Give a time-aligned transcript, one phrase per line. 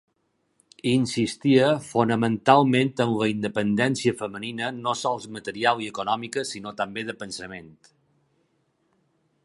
[0.91, 7.73] Insistia fonamentalment en la independència femenina no sols material i econòmica sinó també de pensament.